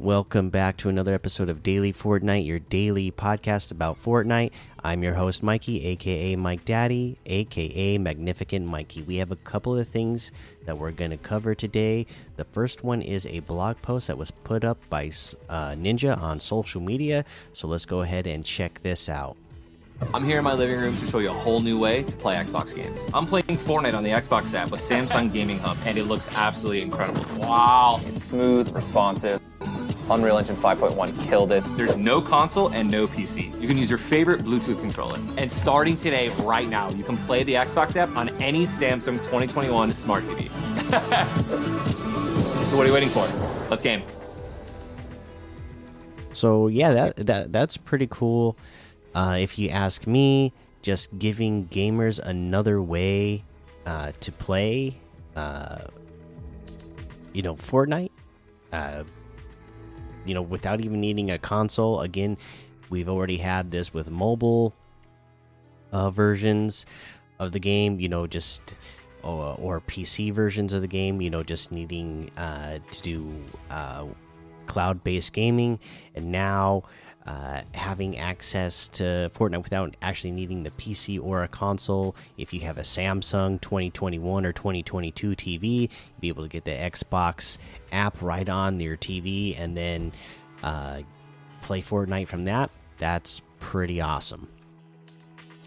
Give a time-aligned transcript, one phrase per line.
[0.00, 4.52] Welcome back to another episode of Daily Fortnite, your daily podcast about Fortnite.
[4.82, 9.02] I'm your host, Mikey, aka Mike Daddy, aka Magnificent Mikey.
[9.02, 10.32] We have a couple of things
[10.64, 12.06] that we're going to cover today.
[12.36, 15.08] The first one is a blog post that was put up by
[15.50, 17.26] uh, Ninja on social media.
[17.52, 19.36] So let's go ahead and check this out.
[20.14, 22.36] I'm here in my living room to show you a whole new way to play
[22.36, 23.04] Xbox games.
[23.12, 26.80] I'm playing Fortnite on the Xbox app with Samsung Gaming Hub, and it looks absolutely
[26.80, 27.22] incredible.
[27.36, 29.42] Wow, it's smooth, responsive.
[30.10, 31.64] Unreal Engine 5.1 killed it.
[31.76, 33.58] There's no console and no PC.
[33.60, 35.18] You can use your favorite Bluetooth controller.
[35.36, 39.92] And starting today, right now, you can play the Xbox app on any Samsung 2021
[39.92, 40.50] smart TV.
[42.66, 43.28] so what are you waiting for?
[43.70, 44.02] Let's game.
[46.32, 48.56] So yeah, that that that's pretty cool.
[49.14, 53.44] Uh, if you ask me, just giving gamers another way
[53.86, 54.96] uh, to play,
[55.36, 55.82] uh,
[57.32, 58.10] you know, Fortnite,
[58.72, 59.04] uh,
[60.30, 62.02] you know, without even needing a console.
[62.02, 62.38] Again,
[62.88, 64.72] we've already had this with mobile
[65.90, 66.86] uh, versions
[67.40, 67.98] of the game.
[67.98, 68.76] You know, just
[69.24, 71.20] or, or, PC versions of the game.
[71.20, 73.34] You know, just needing uh, to do
[74.66, 75.80] cloud-based gaming,
[76.14, 76.84] and now
[77.26, 82.16] uh, having access to Fortnite without actually needing the PC or a console.
[82.38, 85.90] If you have a Samsung 2021 or 2022 TV, you'll
[86.20, 87.58] be able to get the Xbox
[87.92, 90.12] app right on your TV and then
[90.62, 91.00] uh,
[91.62, 92.70] play Fortnite from that.
[92.98, 94.48] That's pretty awesome.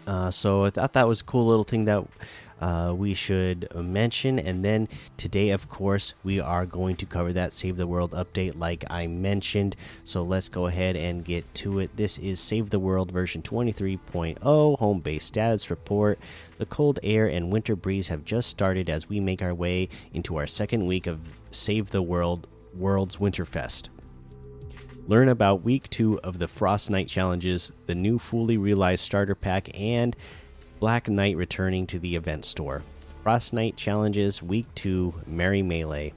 [0.06, 2.04] Uh, so I thought that was a cool little thing that
[2.60, 4.38] uh, we should mention.
[4.38, 8.58] And then today, of course, we are going to cover that Save the World update,
[8.58, 9.76] like I mentioned.
[10.04, 11.96] So let's go ahead and get to it.
[11.96, 16.18] This is Save the World version 23.0 home base status report.
[16.58, 20.36] The cold air and winter breeze have just started as we make our way into
[20.36, 23.88] our second week of Save the World World's Winterfest.
[25.06, 30.16] Learn about week two of the Frostnite challenges, the new fully realized starter pack, and
[30.80, 32.82] Black Knight returning to the event store.
[33.22, 36.14] Frostnite challenges week 2 Merry Melee.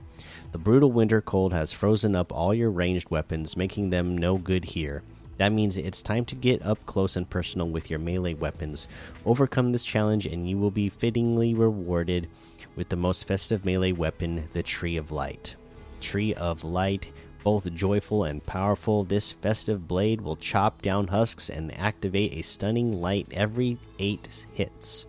[0.53, 4.63] The brutal winter cold has frozen up all your ranged weapons, making them no good
[4.63, 5.03] here.
[5.37, 8.87] That means it's time to get up close and personal with your melee weapons.
[9.25, 12.29] Overcome this challenge, and you will be fittingly rewarded
[12.77, 15.57] with the most festive melee weapon, the Tree of Light.
[15.99, 17.11] Tree of Light
[17.43, 23.01] both joyful and powerful, this festive blade will chop down husks and activate a stunning
[23.01, 25.05] light every 8 hits.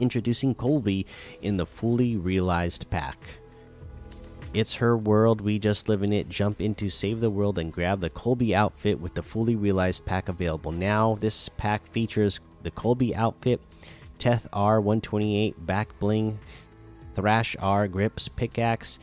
[0.00, 1.06] Introducing Colby
[1.42, 3.18] in the fully realized pack.
[4.52, 6.28] It's her world, we just live in it.
[6.28, 10.28] Jump into Save the World and grab the Colby outfit with the fully realized pack
[10.28, 11.16] available now.
[11.20, 13.60] This pack features the Colby outfit,
[14.18, 16.38] Teth R128 back bling,
[17.16, 18.98] Thrash R grips pickaxe,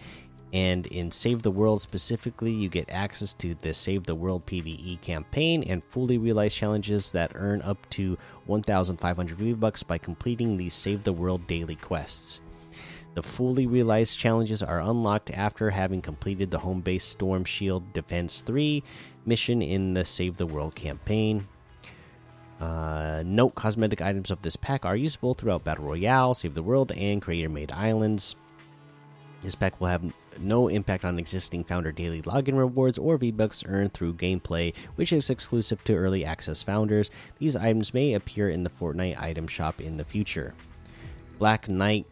[0.54, 5.00] and in Save the World specifically, you get access to the Save the World PvE
[5.02, 8.18] campaign and fully realized challenges that earn up to
[8.48, 12.42] 1,500 V bucks by completing these Save the World daily quests.
[13.14, 18.42] The fully realized challenges are unlocked after having completed the home base Storm Shield Defense
[18.42, 18.84] 3
[19.26, 21.48] mission in the Save the World campaign.
[22.60, 26.92] Uh, note cosmetic items of this pack are usable throughout Battle Royale, Save the World,
[26.92, 28.36] and Creator Made Islands.
[29.42, 33.94] This pack will have no impact on existing founder daily login rewards or V-Bucks earned
[33.94, 37.10] through gameplay, which is exclusive to early access founders.
[37.40, 40.54] These items may appear in the Fortnite item shop in the future.
[41.40, 42.06] Black Knight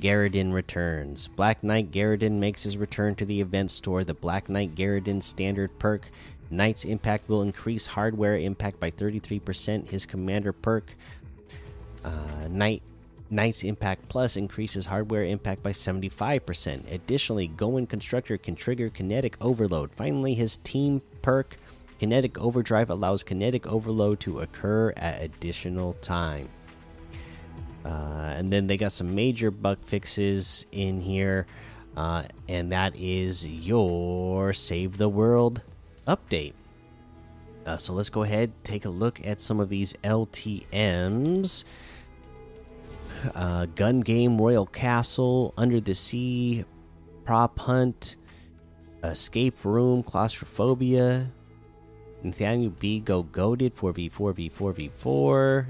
[0.00, 1.28] Garridan returns.
[1.28, 4.04] Black Knight Garridan makes his return to the event store.
[4.04, 6.10] The Black Knight Garridan standard perk
[6.50, 9.88] Knight's impact will increase hardware impact by 33%.
[9.88, 10.96] His commander perk
[12.04, 12.82] uh, Knight
[13.30, 16.92] Knight's Impact Plus increases hardware impact by 75%.
[16.92, 19.92] Additionally, Going Constructor can trigger kinetic overload.
[19.92, 21.56] Finally, his team perk,
[22.00, 26.48] Kinetic Overdrive, allows kinetic overload to occur at additional time.
[27.84, 31.46] Uh, and then they got some major bug fixes in here,
[31.96, 35.62] uh, and that is your Save the World
[36.06, 36.52] update.
[37.64, 41.64] Uh, so let's go ahead take a look at some of these LTM's
[43.34, 46.64] uh, gun game, Royal Castle, Under the Sea,
[47.24, 48.16] Prop Hunt,
[49.04, 51.30] Escape Room, Claustrophobia,
[52.22, 53.00] Nathaniel B.
[53.00, 55.66] Go Goaded 4v4 v4 v4,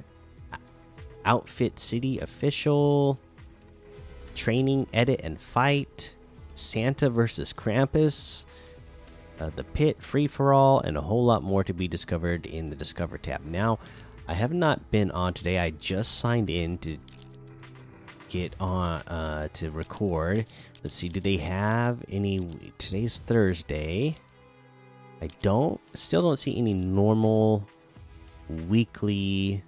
[1.25, 3.19] Outfit City Official,
[4.35, 6.15] Training, Edit, and Fight,
[6.55, 8.45] Santa versus Krampus,
[9.39, 12.71] uh, The Pit, Free for All, and a whole lot more to be discovered in
[12.71, 13.45] the Discover tab.
[13.45, 13.79] Now,
[14.29, 15.59] I have not been on today.
[15.59, 16.99] I just signed in to
[18.31, 20.47] get on uh, to record.
[20.83, 22.41] Let's see, do they have any?
[22.79, 24.17] Today's Thursday.
[25.21, 27.69] I don't still don't see any normal
[28.69, 29.63] weekly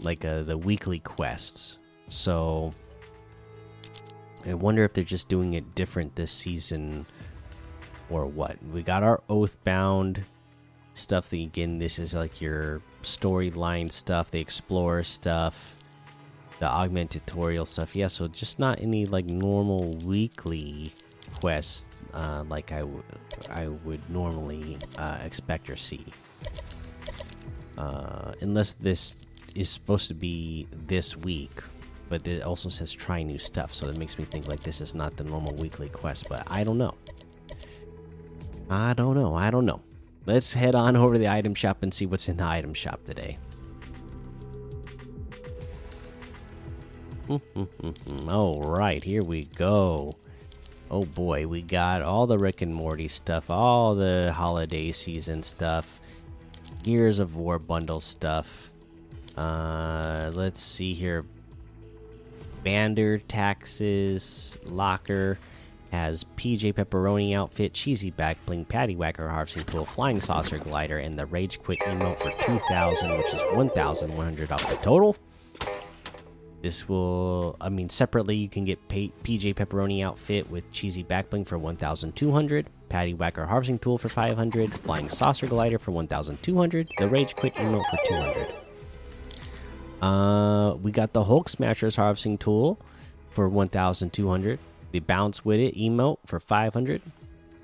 [0.00, 1.78] like uh, the weekly quests.
[2.08, 2.74] So
[4.44, 7.06] I wonder if they're just doing it different this season
[8.10, 8.58] or what.
[8.70, 10.22] We got our Oathbound
[10.96, 15.76] stuff again this is like your storyline stuff, the explorer stuff,
[16.64, 17.94] the augment tutorial stuff.
[17.94, 20.94] Yeah, so just not any like normal weekly
[21.34, 22.84] quests uh, like I,
[23.50, 26.06] I would normally uh, expect or see.
[27.76, 29.16] Uh, unless this
[29.54, 31.52] is supposed to be this week,
[32.08, 34.94] but it also says try new stuff, so it makes me think like this is
[34.94, 36.30] not the normal weekly quest.
[36.30, 36.94] But I don't know.
[38.70, 39.34] I don't know.
[39.34, 39.82] I don't know.
[40.24, 43.04] Let's head on over to the item shop and see what's in the item shop
[43.04, 43.36] today.
[48.28, 50.16] All right, here we go.
[50.90, 56.00] Oh boy, we got all the Rick and Morty stuff, all the holiday season stuff,
[56.82, 58.70] Gears of War bundle stuff.
[59.36, 61.24] Uh, let's see here.
[62.64, 65.38] Bander taxes locker
[65.90, 71.18] has PJ Pepperoni outfit, cheesy back bling, patty whacker harvesting tool, flying saucer glider, and
[71.18, 75.16] the rage quit emote for 2,000, which is 1,100 off the total.
[76.64, 81.58] This will, I mean, separately you can get PJ Pepperoni outfit with cheesy backbling for
[81.58, 87.54] 1,200, Patty Whacker harvesting tool for 500, Flying Saucer glider for 1,200, the Rage Quit
[87.56, 88.54] emote for 200.
[90.00, 92.80] Uh, we got the Hulk Smashers harvesting tool
[93.28, 94.58] for 1,200,
[94.92, 97.02] the Bounce with it emote for 500,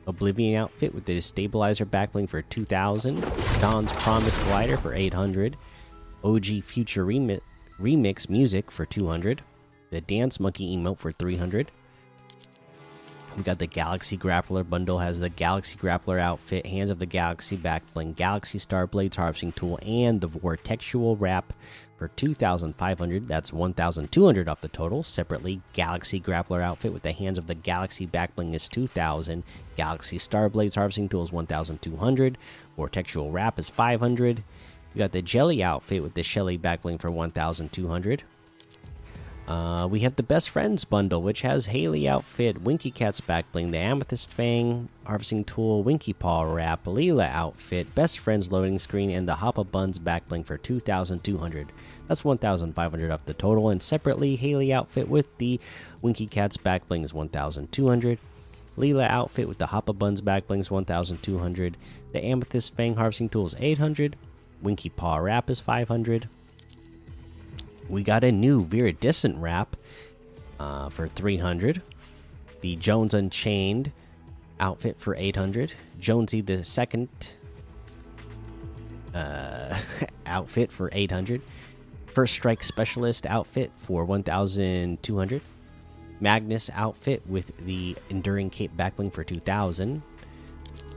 [0.09, 3.23] Oblivion outfit with the Stabilizer backbling for 2,000,
[3.63, 5.57] Don's Promise glider for 800,
[6.23, 7.43] OG Future remit
[7.81, 9.43] remix music for 200
[9.91, 11.71] the dance monkey emote for 300
[13.37, 17.57] we got the galaxy grappler bundle has the galaxy grappler outfit hands of the galaxy
[17.57, 21.53] back bling galaxy star blades harvesting tool and the vortexual wrap
[22.01, 25.03] for 2500 that's 1200 off the total.
[25.03, 29.45] Separately galaxy grappler outfit with the hands of the galaxy back bling is 2000
[29.77, 32.39] galaxy star blades harvesting tool is 1200
[32.79, 34.43] vortexual wrap is 500
[34.95, 38.23] we got the Jelly outfit with the Shelly backbling for 1,200.
[39.51, 43.79] Uh, we have the Best Friends bundle, which has Haley outfit, Winky Cat's backbling, the
[43.79, 49.35] Amethyst Fang harvesting tool, Winky Paw wrap, Leela outfit, Best Friends loading screen, and the
[49.35, 51.73] Hoppa Buns backbling for 2,200.
[52.07, 53.71] That's 1,500 off the total.
[53.71, 55.59] And separately, Haley outfit with the
[56.01, 58.19] Winky Cat's backbling is 1,200.
[58.77, 61.77] Leela outfit with the Hoppa Buns backbling is 1,200.
[62.13, 64.17] The Amethyst Fang harvesting tool is 800.
[64.63, 66.29] Winky Paw wrap is 500.
[67.89, 69.77] We got a new Viridescent wrap
[70.59, 71.83] uh, for 300.
[72.61, 73.93] The Jones Unchained
[74.61, 75.75] outfit for 800.
[75.99, 77.09] Jonesy the second
[79.15, 79.77] uh,
[80.27, 81.43] outfit for 800.
[82.15, 85.43] First Strike Specialist outfit for 1,200.
[86.21, 90.03] Magnus outfit with the Enduring Cape backbling for 2,000.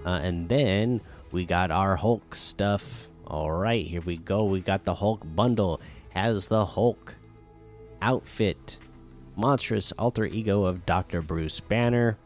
[0.05, 0.99] Uh, and then
[1.31, 4.43] we got our Hulk stuff all right, here we go.
[4.43, 5.81] We got the Hulk bundle.
[6.09, 7.15] Has the Hulk
[7.99, 8.77] outfit,
[9.35, 11.23] monstrous alter ego of Dr.
[11.23, 12.19] Bruce Banner.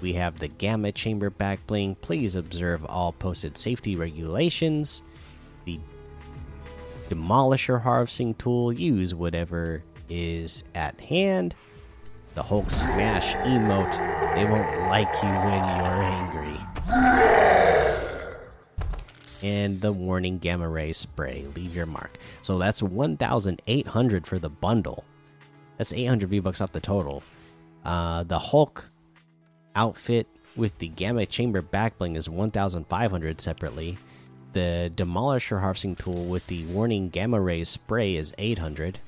[0.00, 1.94] We have the Gamma Chamber back bling.
[1.96, 5.02] Please observe all posted safety regulations.
[5.66, 5.78] The
[7.10, 8.72] Demolisher harvesting tool.
[8.72, 11.54] Use whatever is at hand.
[12.34, 14.34] The Hulk Smash emote.
[14.34, 16.27] They won't like you when you're angry
[19.48, 21.46] and the warning gamma ray spray.
[21.54, 22.18] Leave your mark.
[22.42, 25.04] So that's 1,800 for the bundle.
[25.78, 27.22] That's 800 V bucks off the total.
[27.84, 28.90] Uh, the Hulk
[29.74, 33.96] outfit with the gamma chamber backbling is 1,500 separately.
[34.52, 38.98] The Demolisher harvesting tool with the warning gamma ray spray is 800.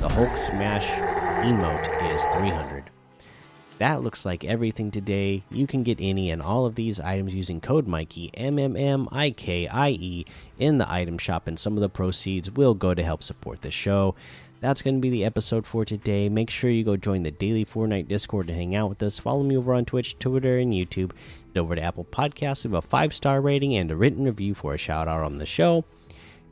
[0.00, 0.86] The Hulk smash
[1.44, 2.90] emote is 300.
[3.78, 5.42] That looks like everything today.
[5.50, 9.08] You can get any and all of these items using code Mikey M M M
[9.10, 10.26] I K I E
[10.58, 13.72] in the item shop, and some of the proceeds will go to help support the
[13.72, 14.14] show.
[14.60, 16.28] That's going to be the episode for today.
[16.28, 19.18] Make sure you go join the daily Fortnite Discord to hang out with us.
[19.18, 21.10] Follow me over on Twitch, Twitter, and YouTube.
[21.52, 24.72] Head over to Apple Podcasts, leave a five star rating and a written review for
[24.72, 25.84] a shout out on the show.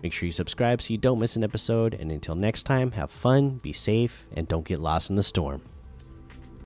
[0.02, 1.94] Make sure you subscribe so you don't miss an episode.
[1.94, 5.62] And until next time, have fun, be safe, and don't get lost in the storm.